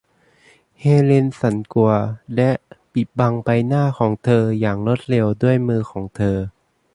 [0.79, 1.91] เฮเลนสั่นกลัว
[2.35, 2.51] และ
[2.93, 6.37] ปิดบังใบหน้าของเธออย่างรวดเร็วด้วยมือของเธอ